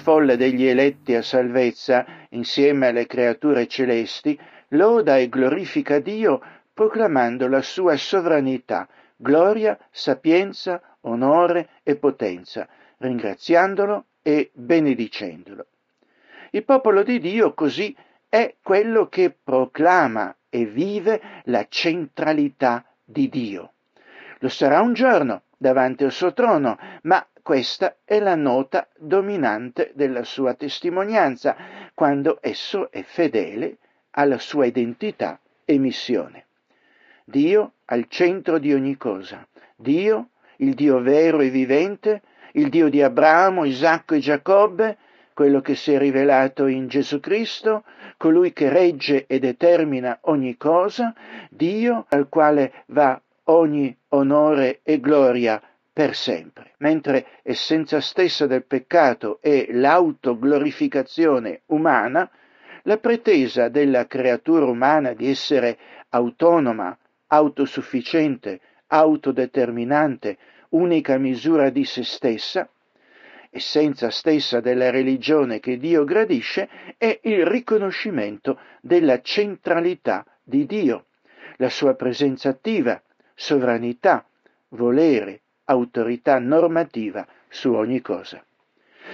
[0.06, 4.38] Folla degli eletti a salvezza, insieme alle creature celesti,
[4.68, 6.40] loda e glorifica Dio
[6.72, 8.86] proclamando la sua sovranità,
[9.16, 15.66] gloria, sapienza, onore e potenza, ringraziandolo e benedicendolo.
[16.50, 17.92] Il popolo di Dio così
[18.28, 23.72] è quello che proclama e vive la centralità di Dio.
[24.38, 30.24] Lo sarà un giorno davanti al suo trono, ma questa è la nota dominante della
[30.24, 31.54] sua testimonianza,
[31.94, 33.76] quando esso è fedele
[34.10, 36.46] alla sua identità e missione.
[37.24, 39.46] Dio al centro di ogni cosa.
[39.76, 42.22] Dio, il Dio vero e vivente,
[42.54, 44.98] il Dio di Abramo, Isacco e Giacobbe,
[45.32, 47.84] quello che si è rivelato in Gesù Cristo,
[48.16, 51.14] colui che regge e determina ogni cosa,
[51.48, 55.62] Dio al quale va ogni onore e gloria
[55.96, 62.30] per sempre, mentre essenza stessa del peccato è l'autoglorificazione umana,
[62.82, 65.78] la pretesa della creatura umana di essere
[66.10, 66.94] autonoma,
[67.28, 70.36] autosufficiente, autodeterminante,
[70.72, 72.68] unica misura di se stessa,
[73.48, 76.68] essenza stessa della religione che Dio gradisce,
[76.98, 81.06] è il riconoscimento della centralità di Dio,
[81.56, 83.02] la sua presenza attiva,
[83.34, 84.26] sovranità,
[84.68, 88.44] volere, autorità normativa su ogni cosa.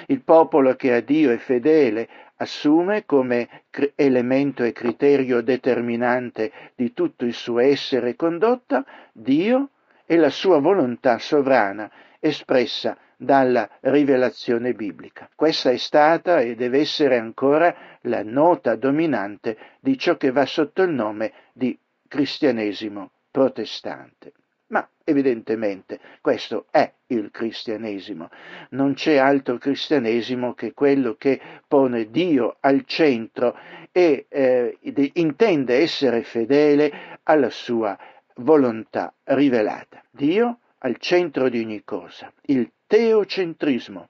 [0.07, 7.25] Il popolo che a Dio è fedele assume come elemento e criterio determinante di tutto
[7.25, 9.71] il suo essere e condotta Dio
[10.07, 15.29] e la sua volontà sovrana espressa dalla rivelazione biblica.
[15.35, 20.83] Questa è stata e deve essere ancora la nota dominante di ciò che va sotto
[20.83, 21.79] il nome di
[22.09, 24.33] cristianesimo protestante.
[24.73, 28.31] Ma evidentemente questo è il cristianesimo.
[28.71, 33.55] Non c'è altro cristianesimo che quello che pone Dio al centro
[33.93, 34.79] e eh,
[35.15, 37.99] intende essere fedele alla sua
[38.37, 40.03] volontà rivelata.
[40.11, 44.09] Dio al centro di ogni cosa, il teocentrismo.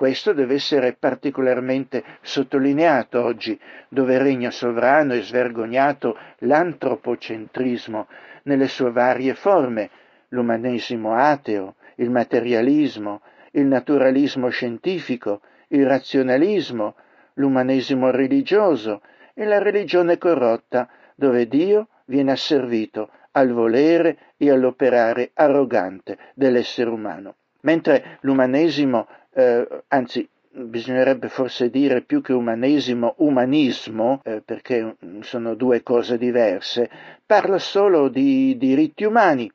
[0.00, 8.06] Questo deve essere particolarmente sottolineato oggi, dove regna sovrano e svergognato l'antropocentrismo,
[8.44, 9.90] nelle sue varie forme,
[10.28, 13.20] l'umanesimo ateo, il materialismo,
[13.50, 16.94] il naturalismo scientifico, il razionalismo,
[17.34, 19.02] l'umanesimo religioso
[19.34, 27.34] e la religione corrotta, dove Dio viene asservito al volere e all'operare arrogante dell'essere umano.
[27.62, 35.82] Mentre l'umanesimo, eh, anzi bisognerebbe forse dire più che umanesimo, umanismo, eh, perché sono due
[35.82, 36.90] cose diverse,
[37.24, 39.50] parla solo di diritti umani,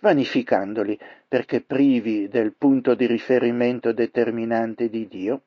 [0.00, 0.98] vanificandoli
[1.28, 5.42] perché privi del punto di riferimento determinante di Dio.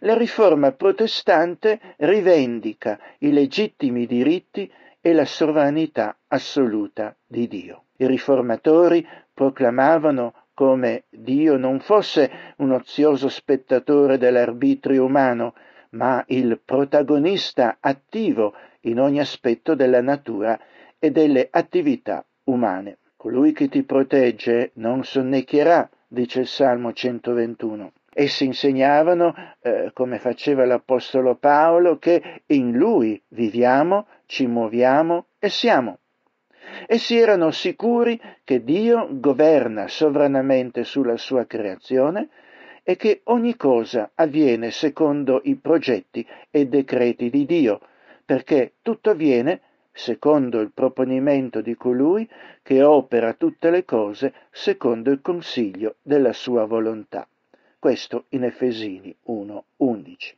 [0.00, 7.84] La riforma protestante rivendica i legittimi diritti e la sovranità assoluta di Dio.
[7.96, 15.54] I riformatori proclamavano come Dio non fosse un ozioso spettatore dell'arbitrio umano,
[15.92, 20.60] ma il protagonista attivo in ogni aspetto della natura
[20.98, 22.98] e delle attività umane.
[23.16, 27.92] Colui che ti protegge non sonnecchierà, dice il Salmo 121.
[28.12, 36.00] Essi insegnavano, eh, come faceva l'Apostolo Paolo, che in lui viviamo, ci muoviamo e siamo.
[36.86, 42.28] Essi erano sicuri che Dio governa sovranamente sulla sua creazione
[42.82, 47.80] e che ogni cosa avviene secondo i progetti e decreti di Dio,
[48.24, 49.60] perché tutto avviene
[49.92, 52.28] secondo il proponimento di colui
[52.62, 57.28] che opera tutte le cose secondo il consiglio della sua volontà.
[57.78, 60.34] Questo in Efesini 1:11.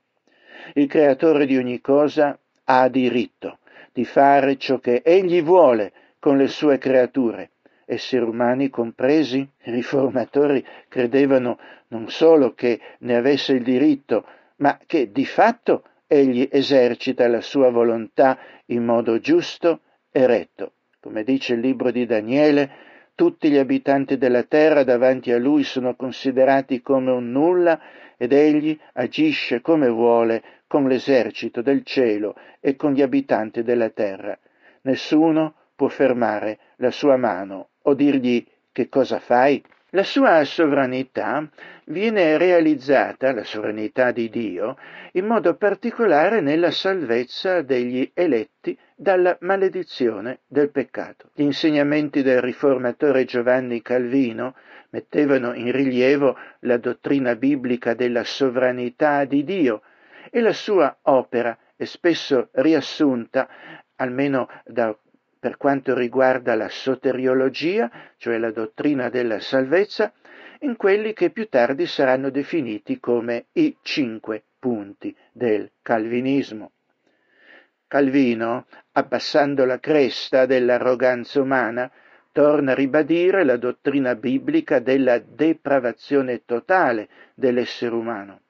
[0.74, 3.58] Il creatore di ogni cosa ha diritto
[3.92, 5.92] di fare ciò che egli vuole
[6.22, 7.50] con le sue creature,
[7.84, 9.38] esseri umani compresi.
[9.38, 11.58] I riformatori credevano
[11.88, 14.24] non solo che ne avesse il diritto,
[14.58, 19.80] ma che di fatto egli esercita la sua volontà in modo giusto
[20.12, 20.74] e retto.
[21.00, 22.70] Come dice il libro di Daniele,
[23.16, 27.80] tutti gli abitanti della terra davanti a lui sono considerati come un nulla
[28.16, 34.38] ed egli agisce come vuole con l'esercito del cielo e con gli abitanti della terra.
[34.82, 39.60] Nessuno può fermare la sua mano o dirgli che cosa fai.
[39.90, 41.44] La sua sovranità
[41.86, 44.76] viene realizzata, la sovranità di Dio,
[45.14, 51.30] in modo particolare nella salvezza degli eletti dalla maledizione del peccato.
[51.34, 54.54] Gli insegnamenti del riformatore Giovanni Calvino
[54.90, 59.82] mettevano in rilievo la dottrina biblica della sovranità di Dio
[60.30, 63.48] e la sua opera è spesso riassunta,
[63.96, 64.96] almeno da
[65.42, 70.12] per quanto riguarda la soteriologia, cioè la dottrina della salvezza,
[70.60, 76.70] in quelli che più tardi saranno definiti come i cinque punti del calvinismo.
[77.88, 81.90] Calvino, abbassando la cresta dell'arroganza umana,
[82.30, 88.42] torna a ribadire la dottrina biblica della depravazione totale dell'essere umano.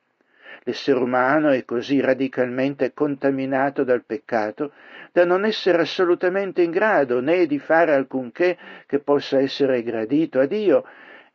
[0.65, 4.73] L'essere umano è così radicalmente contaminato dal peccato
[5.11, 8.57] da non essere assolutamente in grado né di fare alcunché
[8.87, 10.85] che possa essere gradito a Dio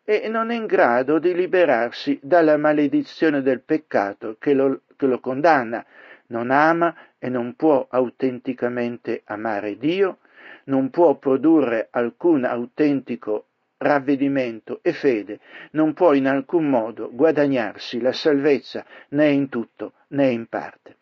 [0.03, 5.19] e non è in grado di liberarsi dalla maledizione del peccato che lo, che lo
[5.19, 5.85] condanna.
[6.27, 10.19] Non ama e non può autenticamente amare Dio,
[10.65, 13.47] non può produrre alcun autentico
[13.77, 15.39] ravvedimento e fede
[15.71, 20.95] non può in alcun modo guadagnarsi la salvezza né in tutto né in parte.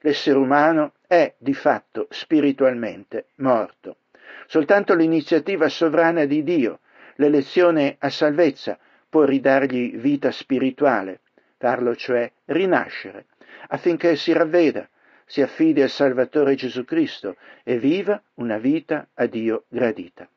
[0.00, 3.96] L'essere umano è di fatto spiritualmente morto.
[4.46, 6.80] Soltanto l'iniziativa sovrana di Dio,
[7.16, 8.78] l'elezione a salvezza,
[9.08, 11.20] può ridargli vita spirituale,
[11.56, 13.26] farlo cioè rinascere,
[13.68, 14.86] affinché si ravveda,
[15.24, 20.28] si affidi al Salvatore Gesù Cristo e viva una vita a Dio gradita.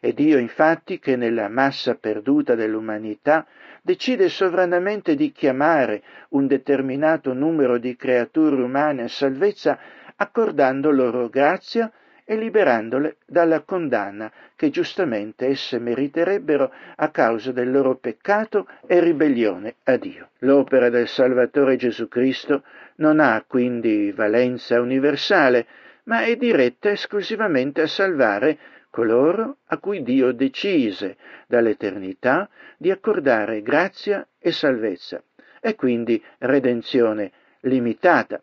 [0.00, 3.46] È Dio infatti che nella massa perduta dell'umanità
[3.82, 9.78] decide sovranamente di chiamare un determinato numero di creature umane a salvezza
[10.16, 11.92] accordando loro grazia
[12.24, 19.74] e liberandole dalla condanna che giustamente esse meriterebbero a causa del loro peccato e ribellione
[19.84, 20.28] a Dio.
[20.38, 22.62] L'opera del Salvatore Gesù Cristo
[22.96, 25.66] non ha quindi valenza universale,
[26.04, 28.58] ma è diretta esclusivamente a salvare
[28.90, 31.16] coloro a cui Dio decise
[31.46, 35.22] dall'eternità di accordare grazia e salvezza,
[35.60, 37.30] e quindi redenzione
[37.60, 38.42] limitata.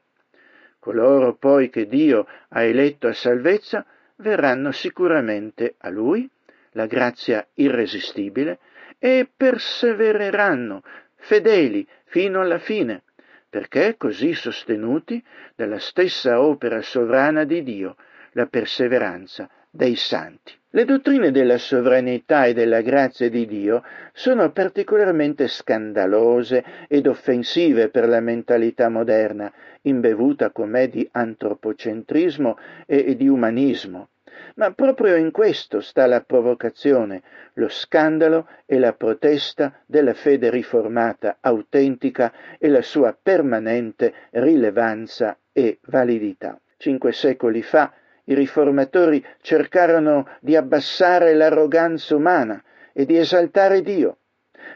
[0.80, 3.86] Coloro poi che Dio ha eletto a salvezza
[4.18, 6.30] verranno sicuramente a Lui,
[6.72, 8.60] la grazia irresistibile,
[9.00, 10.82] e persevereranno
[11.16, 13.04] fedeli fino alla fine,
[13.50, 15.24] perché così sostenuti
[15.56, 17.95] dalla stessa opera sovrana di Dio,
[18.32, 20.53] la perseveranza dei santi.
[20.72, 28.07] Le dottrine della sovranità e della grazia di Dio sono particolarmente scandalose ed offensive per
[28.07, 29.51] la mentalità moderna,
[29.84, 34.09] imbevuta com'è di antropocentrismo e di umanismo.
[34.55, 37.22] Ma proprio in questo sta la provocazione,
[37.53, 45.80] lo scandalo e la protesta della fede riformata autentica e la sua permanente rilevanza e
[45.86, 46.59] validità.
[46.78, 47.91] Cinque secoli fa
[48.30, 52.61] i riformatori cercarono di abbassare l'arroganza umana
[52.93, 54.17] e di esaltare Dio.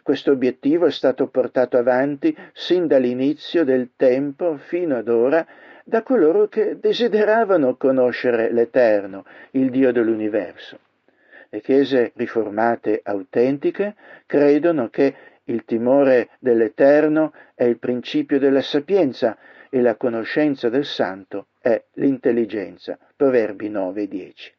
[0.03, 5.45] Questo obiettivo è stato portato avanti sin dall'inizio del tempo fino ad ora
[5.83, 10.79] da coloro che desideravano conoscere l'Eterno, il Dio dell'universo.
[11.49, 13.95] Le chiese riformate autentiche
[14.25, 15.13] credono che
[15.45, 19.37] il timore dell'Eterno è il principio della sapienza
[19.69, 22.97] e la conoscenza del Santo è l'intelligenza.
[23.21, 24.53] Proverbi 9 10.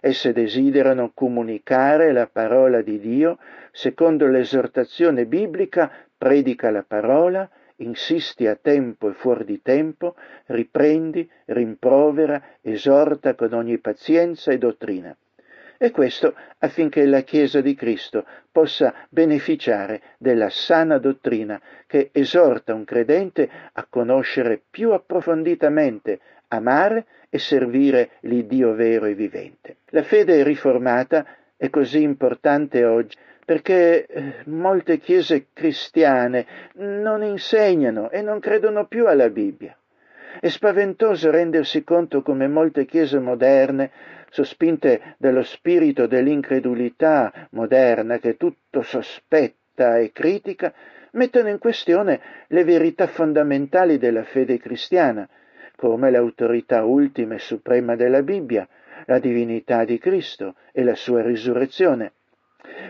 [0.00, 3.38] Esse desiderano comunicare la parola di Dio
[3.72, 10.14] secondo l'esortazione biblica, predica la parola, insisti a tempo e fuori di tempo,
[10.46, 15.16] riprendi, rimprovera, esorta con ogni pazienza e dottrina.
[15.76, 22.84] E questo affinché la Chiesa di Cristo possa beneficiare della sana dottrina che esorta un
[22.84, 26.20] credente a conoscere più approfonditamente,
[26.50, 29.76] amare e servire l'Iddio vero e vivente.
[29.90, 31.26] La fede riformata
[31.56, 39.06] è così importante oggi perché eh, molte chiese cristiane non insegnano e non credono più
[39.06, 39.76] alla Bibbia.
[40.40, 43.90] È spaventoso rendersi conto come molte chiese moderne
[44.30, 50.72] sospinte dallo spirito dell'incredulità moderna che tutto sospetta e critica,
[51.12, 55.28] mettono in questione le verità fondamentali della fede cristiana,
[55.80, 58.68] come l'autorità ultima e suprema della Bibbia,
[59.06, 62.12] la divinità di Cristo e la sua risurrezione.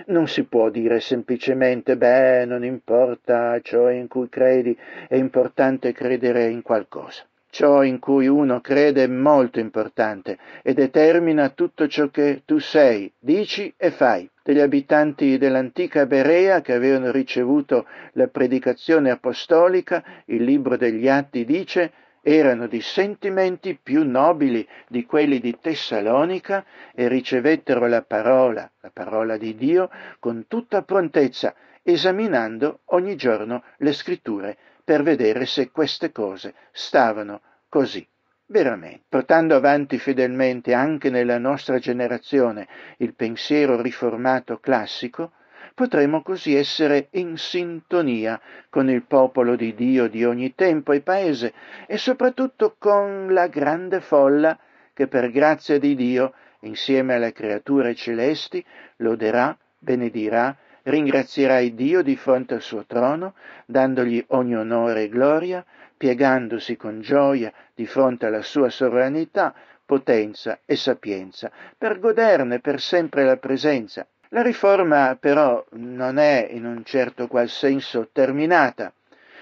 [0.07, 4.77] Non si può dire semplicemente, beh, non importa ciò in cui credi,
[5.07, 7.23] è importante credere in qualcosa.
[7.49, 13.13] Ciò in cui uno crede è molto importante e determina tutto ciò che tu sei,
[13.21, 14.29] dici e fai.
[14.43, 21.93] Degli abitanti dell'antica Berea che avevano ricevuto la predicazione apostolica, il libro degli Atti dice
[22.23, 26.65] erano di sentimenti più nobili di quelli di Tessalonica
[26.95, 33.93] e ricevettero la parola, la parola di Dio, con tutta prontezza, esaminando ogni giorno le
[33.93, 38.07] scritture per vedere se queste cose stavano così.
[38.47, 42.67] Veramente, portando avanti fedelmente anche nella nostra generazione
[42.97, 45.33] il pensiero riformato classico,
[45.81, 51.55] potremo così essere in sintonia con il popolo di Dio di ogni tempo e paese
[51.87, 54.59] e soprattutto con la grande folla
[54.93, 58.63] che per grazia di Dio, insieme alle creature celesti,
[58.97, 63.33] loderà, benedirà ringrazierà Dio di fronte al suo trono,
[63.65, 65.65] dandogli ogni onore e gloria,
[65.97, 69.55] piegandosi con gioia di fronte alla sua sovranità,
[69.87, 74.07] potenza e sapienza, per goderne per sempre la presenza.
[74.33, 78.93] La riforma però non è in un certo qual senso terminata.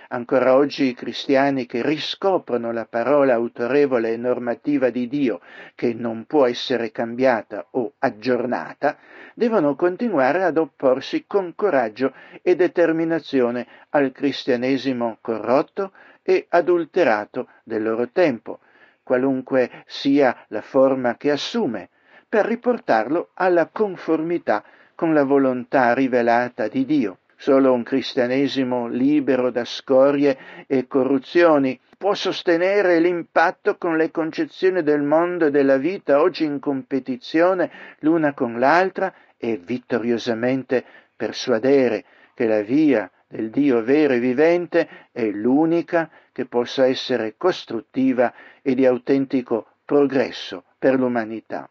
[0.08, 5.42] Ancora oggi i cristiani che riscoprono la parola autorevole e normativa di Dio,
[5.74, 8.96] che non può essere cambiata o aggiornata,
[9.34, 18.08] devono continuare ad opporsi con coraggio e determinazione al cristianesimo corrotto e adulterato del loro
[18.08, 18.60] tempo,
[19.02, 21.90] qualunque sia la forma che assume,
[22.26, 24.64] per riportarlo alla conformità
[24.98, 27.18] con la volontà rivelata di Dio.
[27.36, 30.36] Solo un cristianesimo libero da scorie
[30.66, 36.58] e corruzioni può sostenere l'impatto con le concezioni del mondo e della vita oggi in
[36.58, 37.70] competizione
[38.00, 40.84] l'una con l'altra e vittoriosamente
[41.14, 48.34] persuadere che la via del Dio vero e vivente è l'unica che possa essere costruttiva
[48.62, 51.70] e di autentico progresso per l'umanità.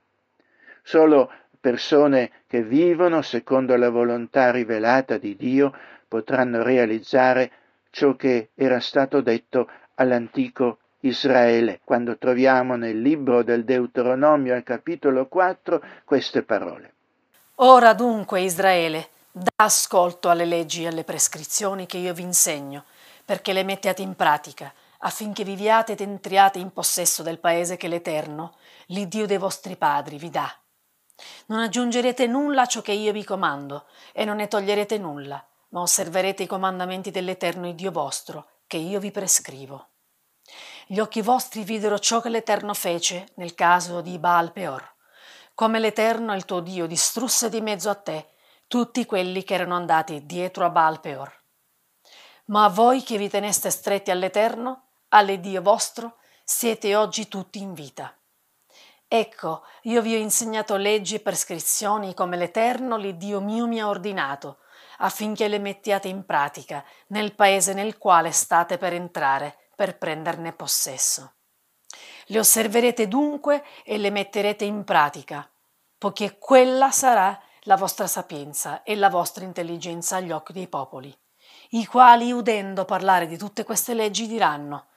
[0.82, 1.30] Solo
[1.60, 5.74] persone che vivono secondo la volontà rivelata di Dio
[6.08, 7.52] potranno realizzare
[7.90, 15.28] ciò che era stato detto all'antico Israele, quando troviamo nel libro del Deuteronomio al capitolo
[15.28, 16.94] 4 queste parole.
[17.56, 22.86] Ora dunque Israele, da ascolto alle leggi e alle prescrizioni che io vi insegno,
[23.26, 28.56] perché le mettiate in pratica, affinché viviate ed entriate in possesso del paese che l'Eterno,
[28.88, 30.52] l'Iddio dei vostri padri, vi dà
[31.48, 35.82] non aggiungerete nulla a ciò che io vi comando, e non ne toglierete nulla, ma
[35.82, 39.90] osserverete i comandamenti dell'Eterno Dio vostro, che io vi prescrivo.
[40.88, 44.96] Gli occhi vostri videro ciò che l'Eterno fece nel caso di Baal Peor,
[45.58, 48.28] come l'Eterno, il tuo Dio, distrusse di mezzo a te
[48.68, 51.34] tutti quelli che erano andati dietro a Baal Peor.
[52.46, 58.17] Ma a voi che vi teneste stretti all'Eterno, all'Iddio vostro, siete oggi tutti in vita.
[59.10, 64.58] Ecco, io vi ho insegnato leggi e prescrizioni come l'Eterno, l'Iddio mio, mi ha ordinato,
[64.98, 71.36] affinché le mettiate in pratica nel paese nel quale state per entrare, per prenderne possesso.
[72.26, 75.50] Le osserverete dunque e le metterete in pratica,
[75.98, 81.18] poiché quella sarà la vostra sapienza e la vostra intelligenza agli occhi dei popoli,
[81.70, 84.88] i quali, udendo parlare di tutte queste leggi, diranno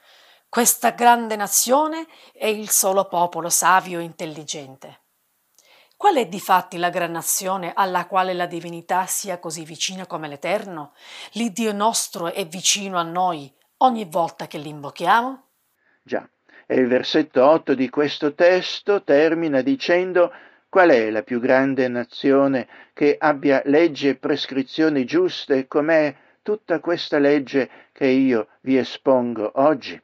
[0.51, 4.99] questa grande nazione è il solo popolo savio e intelligente.
[5.95, 10.91] Qual è difatti la gran nazione alla quale la divinità sia così vicina come l'Eterno?
[11.35, 15.51] L'Iddio nostro è vicino a noi ogni volta che l'invochiamo?
[16.03, 16.29] Già,
[16.65, 20.33] e il versetto 8 di questo testo termina dicendo
[20.67, 27.19] qual è la più grande nazione che abbia leggi e prescrizioni giuste com'è tutta questa
[27.19, 29.97] legge che io vi espongo oggi?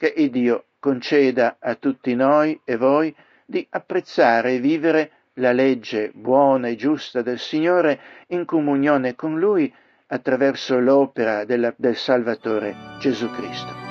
[0.00, 6.10] Che il Dio conceda a tutti noi e voi di apprezzare e vivere la legge
[6.14, 9.70] buona e giusta del Signore in comunione con Lui
[10.06, 13.89] attraverso l'opera della, del Salvatore Gesù Cristo.